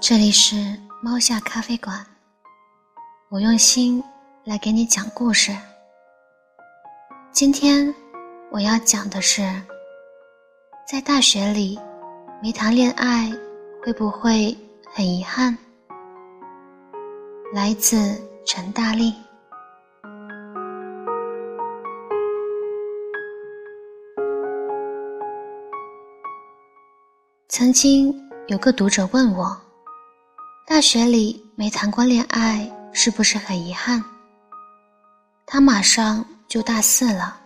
[0.00, 0.56] 这里是
[1.02, 2.04] 猫下咖啡馆，
[3.28, 4.02] 我用心
[4.44, 5.54] 来给你讲故事。
[7.30, 7.94] 今天
[8.50, 9.42] 我要讲的是，
[10.88, 11.78] 在大学里
[12.42, 13.30] 没谈恋爱
[13.84, 14.56] 会不会
[14.92, 15.56] 很遗憾？
[17.52, 19.14] 来自陈大力。
[27.52, 28.14] 曾经
[28.46, 29.60] 有个读者问我。
[30.68, 34.04] 大学里没谈过恋爱，是不是很遗憾？
[35.46, 37.40] 他马上就大四了。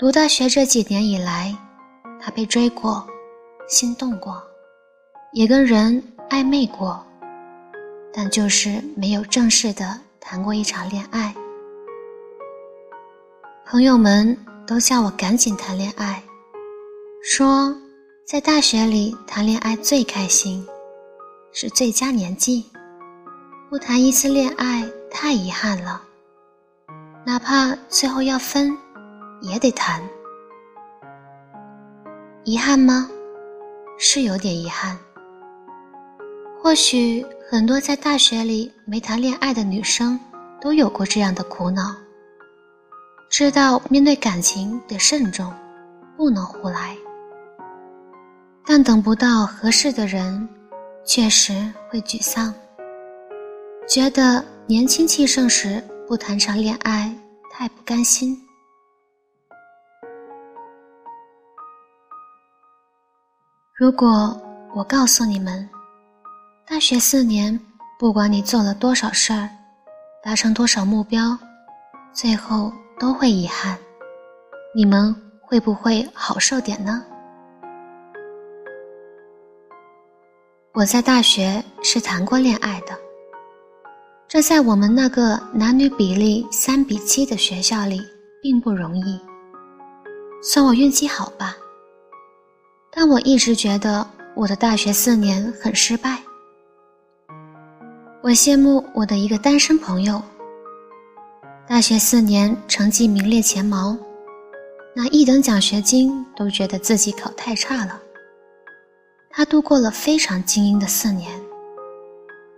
[0.00, 1.56] 读大学这几年以来，
[2.20, 3.06] 他被追过，
[3.68, 4.42] 心动过，
[5.32, 7.06] 也跟人暧昧过，
[8.12, 11.32] 但就是没有正式的谈过一场恋爱。
[13.64, 14.36] 朋友们
[14.66, 16.20] 都叫我赶紧谈恋爱，
[17.22, 17.72] 说
[18.24, 20.64] 在大学里谈恋爱最开心。
[21.54, 22.64] 是最佳年纪，
[23.68, 26.02] 不谈一次恋爱太遗憾了。
[27.26, 28.74] 哪怕最后要分，
[29.42, 30.02] 也得谈。
[32.44, 33.10] 遗憾吗？
[33.98, 34.96] 是有点遗憾。
[36.62, 40.18] 或许很多在大学里没谈恋爱的女生
[40.58, 41.94] 都有过这样的苦恼，
[43.28, 45.52] 知道面对感情得慎重，
[46.16, 46.96] 不能胡来，
[48.66, 50.48] 但等不到合适的人。
[51.04, 51.52] 确实
[51.90, 52.54] 会沮丧，
[53.88, 57.12] 觉得年轻气盛时不谈场恋爱
[57.50, 58.40] 太不甘心。
[63.74, 64.40] 如果
[64.76, 65.68] 我告诉你们，
[66.64, 67.58] 大学四年，
[67.98, 69.50] 不管你做了多少事儿，
[70.22, 71.36] 达成多少目标，
[72.12, 73.76] 最后都会遗憾，
[74.72, 77.04] 你们会不会好受点呢？
[80.74, 82.98] 我在大学是谈过恋爱的，
[84.26, 88.00] 这在我们那个男女比例三比七的学校里
[88.40, 89.20] 并不容易，
[90.42, 91.54] 算我运气好吧。
[92.90, 96.18] 但我一直觉得我的大学四年很失败。
[98.22, 100.22] 我羡慕我的一个单身朋友，
[101.68, 103.94] 大学四年成绩名列前茅，
[104.96, 108.01] 拿一等奖学金都觉得自己考太差了。
[109.34, 111.32] 他度过了非常精英的四年，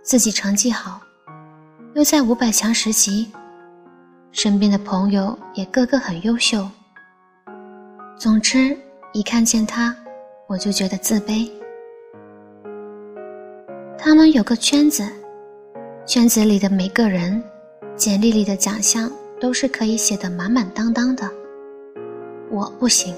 [0.03, 0.99] 自己成绩好，
[1.93, 3.31] 又在五百强实习，
[4.33, 6.67] 身边的朋友也个个很优秀。
[8.17, 8.77] 总之，
[9.13, 9.95] 一看见他，
[10.47, 11.49] 我就觉得自卑。
[13.97, 15.07] 他们有个圈子，
[16.05, 17.41] 圈子里的每个人，
[17.95, 19.09] 简历里的奖项
[19.39, 21.31] 都是可以写的满满当当的，
[22.51, 23.15] 我不行。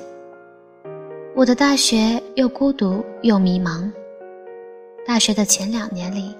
[1.37, 3.87] 我的大学又孤独又迷茫。
[5.05, 6.35] 大学的前两年里，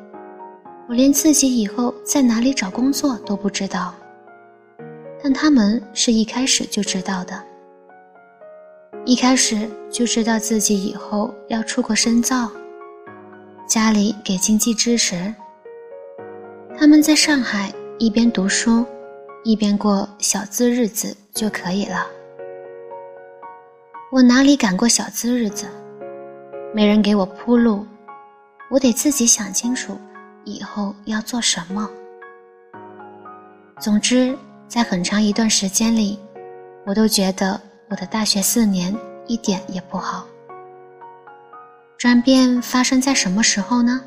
[0.90, 3.94] 我连自己以后在哪里找工作都不知道。
[5.22, 7.40] 但他们是一开始就知道的，
[9.06, 12.52] 一开始就知道自己以后要出国深造，
[13.68, 15.31] 家里给经济支持。
[16.75, 18.84] 他们在上海一边读书，
[19.44, 22.08] 一边过小资日子就可以了。
[24.09, 25.68] 我哪里敢过小资日子？
[26.73, 27.85] 没人给我铺路，
[28.69, 29.97] 我得自己想清楚
[30.45, 31.90] 以后要做什么。
[33.81, 34.34] 总之，
[34.66, 36.17] 在很长一段时间里，
[36.85, 37.59] 我都觉得
[37.90, 38.96] 我的大学四年
[39.28, 40.25] 一点也不好。
[41.97, 44.01] 转变发生在什么时候呢？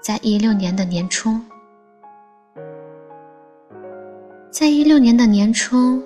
[0.00, 1.40] 在一六年的年初，
[4.48, 6.00] 在一六年的年初。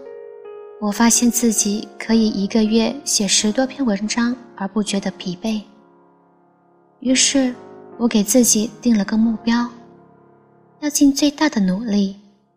[0.82, 5.62] 我发现自己可以一个月写十多篇文章而不觉得疲惫。
[6.98, 7.54] 于是，
[8.00, 9.70] 我给自己定了个目标，
[10.80, 12.16] 要尽最大的努力，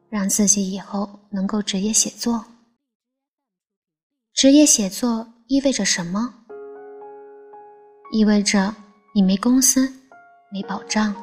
[0.09, 2.43] 让自己以后能够职业写作。
[4.33, 6.33] 职业写作意味着什么？
[8.11, 8.73] 意味着
[9.13, 9.87] 你没公司，
[10.51, 11.13] 没保障，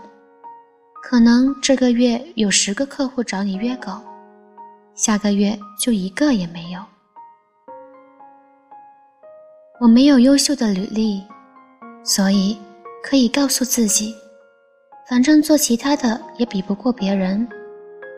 [1.03, 4.01] 可能这个月有十个客户找你约稿，
[4.95, 6.81] 下个月就一个也没有。
[9.83, 11.21] 我没有优秀的履历，
[12.05, 12.57] 所以
[13.03, 14.15] 可以告诉自己，
[15.11, 17.45] 反正做其他的也比不过别人，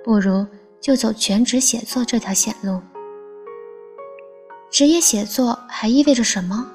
[0.05, 0.47] 不如
[0.79, 2.79] 就走全职写作这条险路。
[4.71, 6.71] 职业写作还意味着什么？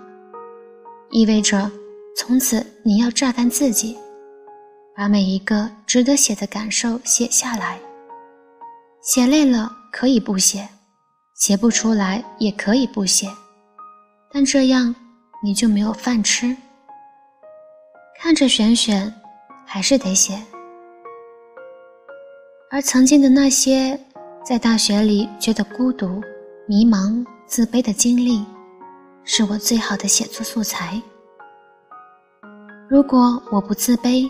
[1.12, 1.70] 意味着
[2.18, 3.96] 从此你要榨干自己，
[4.96, 7.80] 把每一个值得写的感受写下来，
[9.04, 10.68] 写累了可以不写，
[11.36, 13.30] 写不出来也可以不写，
[14.32, 14.94] 但这样
[15.44, 16.56] 你就没有饭吃。
[18.22, 19.14] 看着选选，
[19.66, 20.40] 还是得写。
[22.70, 24.00] 而曾经的那些
[24.46, 26.22] 在大学里觉得孤独、
[26.68, 28.46] 迷茫、自卑的经历，
[29.24, 31.02] 是我最好的写作素材。
[32.88, 34.30] 如果我不自卑，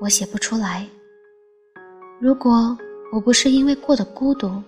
[0.00, 0.86] 我写不出来。
[2.20, 2.76] 如果
[3.12, 4.62] 我不是因为过得孤独，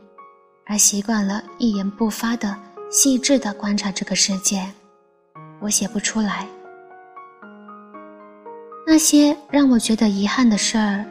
[0.65, 2.57] 而习惯了一言不发的
[2.91, 4.61] 细致的观察这个世界，
[5.61, 6.45] 我写不出来。
[8.85, 11.05] 那些让我觉得遗憾的事儿，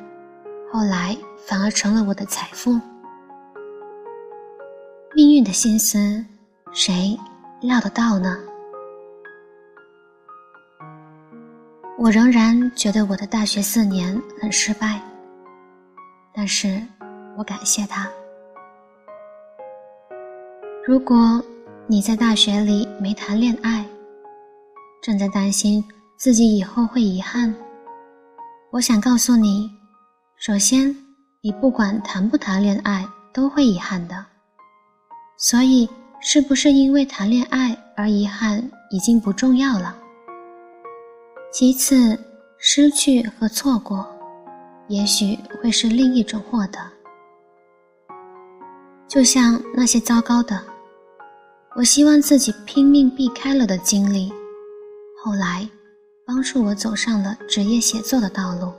[0.73, 1.17] 后来
[1.47, 2.77] 反而成了我的财富。
[5.15, 6.21] 命运的心思，
[6.73, 7.17] 谁
[7.61, 8.37] 料得到呢？
[11.97, 15.01] 我仍然觉得我的大学四年很失败。
[16.33, 16.81] 但是，
[17.37, 18.05] 我感谢他。
[20.85, 21.41] 如果
[21.91, 23.83] 你在大学里没谈恋爱，
[25.01, 25.83] 正在担心
[26.17, 27.51] 自己以后会遗憾，
[28.69, 29.67] 我想告诉你：
[30.37, 30.95] 首先，
[31.41, 33.03] 你不管谈不谈恋爱
[33.33, 34.23] 都会遗憾的。
[35.35, 35.89] 所以，
[36.21, 39.97] 是不是因为谈恋爱而遗憾已经不重要了。
[41.51, 42.15] 其次，
[42.59, 44.07] 失去和错过。
[44.89, 46.79] 也许会是另一种获得，
[49.07, 50.63] 就像那些糟糕的，
[51.79, 54.33] 我希望自己拼命避开了的经历，
[55.23, 55.65] 后来
[56.25, 58.73] 帮助我走上了职业写作的道路。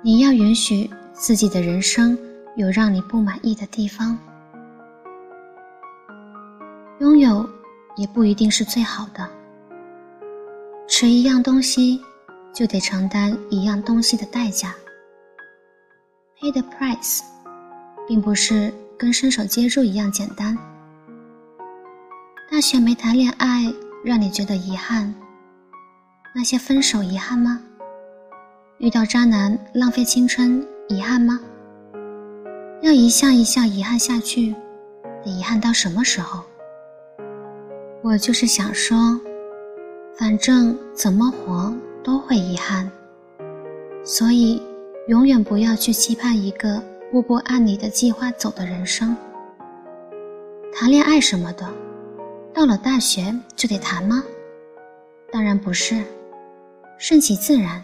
[0.00, 2.16] 你要允许自己的人生
[2.54, 4.16] 有让你不满意的地方，
[7.00, 7.44] 拥有
[7.96, 9.28] 也不一定是最好的。
[10.86, 12.00] 吃一样东西。
[12.54, 14.74] 就得承担一样东西的代价。
[16.40, 17.20] Pay the price，
[18.08, 20.58] 并不是跟伸手接住一样简单。
[22.50, 23.70] 大学没谈恋爱
[24.02, 25.14] 让你觉得遗憾，
[26.34, 27.60] 那些分手遗憾吗？
[28.78, 31.38] 遇到渣男浪费青春遗憾吗？
[32.80, 34.54] 要一项一项遗憾下去，
[35.22, 36.42] 得遗憾到什么时候？
[38.02, 39.20] 我就是想说，
[40.16, 41.72] 反正怎么活。
[42.04, 42.90] 都会遗憾，
[44.02, 44.62] 所以
[45.08, 49.14] 永远不要去期盼一个步步按你的计划走的人生。
[50.72, 51.68] 谈恋爱什么的，
[52.58, 54.20] 到了大学就得谈吗？
[55.30, 56.02] 当然不是，
[56.98, 57.80] 顺其自然，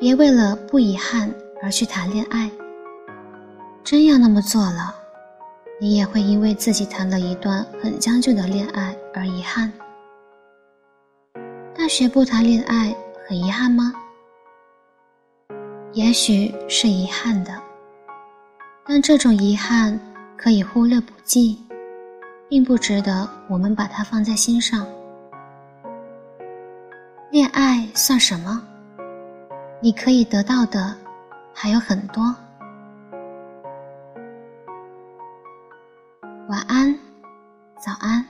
[0.00, 1.30] 别为了不遗憾
[1.62, 2.50] 而去谈恋爱。
[3.84, 4.94] 真要那么做了，
[5.78, 9.70] 你也会因为自己谈了一段很将就的恋爱而遗憾。
[11.74, 12.96] 大学不谈恋爱。
[13.28, 13.92] 很遗憾吗？
[15.92, 17.52] 也许是遗憾的，
[18.86, 20.00] 但这种遗憾
[20.38, 21.62] 可以忽略不计，
[22.48, 24.86] 并不值得我们把它放在心上。
[27.30, 28.62] 恋爱算什么？
[29.80, 30.96] 你可以得到的
[31.52, 32.34] 还有很多。
[36.48, 36.98] 晚安，
[37.78, 38.24] 早安。